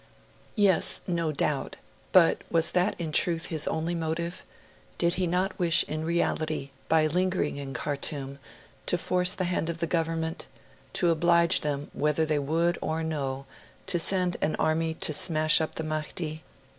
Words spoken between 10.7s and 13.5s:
To oblige them, whether they would or no,